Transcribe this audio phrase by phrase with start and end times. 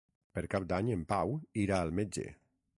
[0.37, 2.29] Per Cap d'Any en Pau irà al metge.